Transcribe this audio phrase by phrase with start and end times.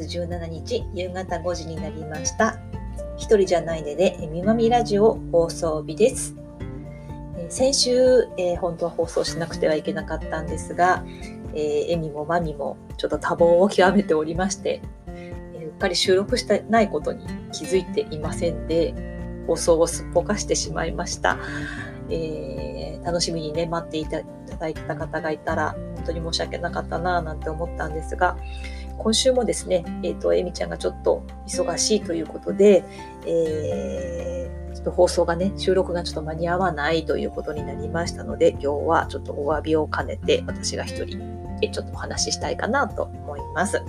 [0.00, 2.58] 月17日夕方5時になりました。
[3.16, 6.34] 一人じゃないでで、えみまみラジオ放送日です。
[7.36, 11.04] えー先週、えー本当は放送しなくてはいけなかったんですが、
[11.54, 18.94] えー、エミもマミもちょっと多忙を極めておりまして、えーうっかり収録してないことに気づいていませんで、
[19.46, 21.38] 放送をすっぽかしてしまいました。
[22.08, 22.70] えー
[23.04, 28.36] 楽しみにね、待っていたいただいた方がいたら、本当に申し訳なかったなぁなんて思ったんですが、
[29.02, 32.84] 今週もですね、えっ、と、えみちゃんがちょっと忙しいということで、
[33.26, 34.30] えー
[34.74, 41.18] ちょっと放送がね、収録がちょっと間に合わないということになりましたので、今日はちょっとお詫びを兼ねて、私が一人、
[41.70, 43.82] ちょっとお話ししたいかなと思います。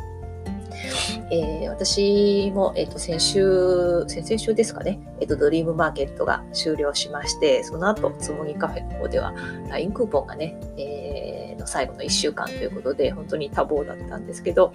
[1.31, 9.33] えー私も、えっ、と、先週、先々週ですかね、えっ、と、ドリームマーケットが終了しまして、その後、つもぎカフェの方では、
[9.69, 14.73] LINE クーポンがね、えーの最後の1週間ということで、本当に多忙だったんですけど、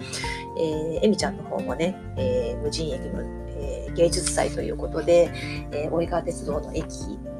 [0.57, 3.23] えー、エミちゃんの方もね、えー無人駅の、
[3.59, 5.31] えー芸術祭ということで、
[5.71, 6.85] えー大井川鉄道の駅、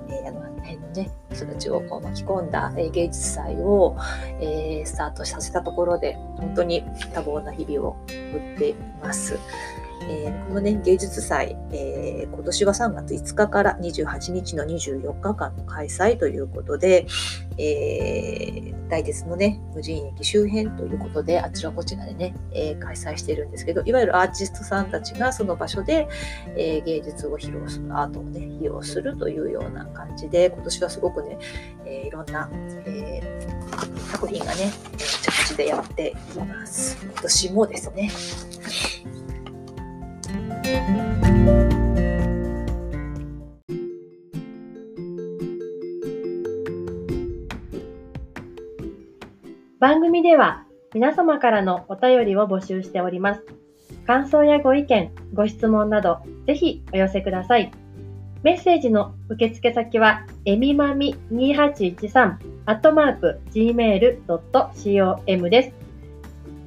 [0.09, 3.95] えーあの辺のね、人たちをこう巻き込んだ、えー芸術祭を、
[4.41, 6.83] えースタートさせたところで、本当に
[7.13, 9.37] 多忙な日々を送っています。
[10.03, 17.05] えーこの、芸術祭、えー今年は3月5日から28日の24日間の開催ということで、
[17.57, 26.07] えー大鉄のね、無人駅周辺ということで、あちらこちらでね、えー開催しているんですけど、いわゆるアーティストさんたちがその場所で、
[26.55, 31.37] えー芸術を披露する、アートをね、披露するというような感じで、今年はすごくね、
[31.85, 32.49] えーいろんな、
[32.85, 33.57] えー
[34.11, 36.97] 作品がね、着地でやっています。
[37.03, 38.09] 今年もですね。
[49.79, 53.43] 番組では皆様からのお便りを募集しております。
[54.05, 57.71] 感想やご意見、ご質問など、ぜひお寄せください。
[58.41, 65.71] メッセージの受付先は、えみまみ2813、アットマーク、gmail.com です。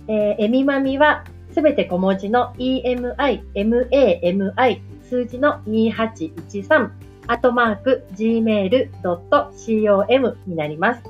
[0.09, 3.15] えーえみまみは、すべて小文字の emi,
[3.55, 6.91] mami, 数字の2813、
[7.27, 8.89] アットマーク、gmail.com
[10.47, 11.03] になります。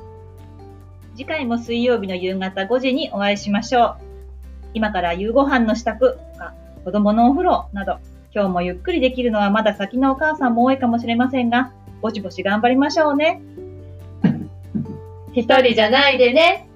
[1.15, 3.97] 次回も水曜日の夕方5時にお会いしましょう。
[4.73, 7.99] 今から夕ご飯の支度とか、子供のお風呂など、
[8.35, 13.43] 今日もゆっくりできるのはまだ先のお母さんも多いかもしれませんが、ぼちぼち頑張りましょうね。
[15.35, 16.70] 一人じゃないでね。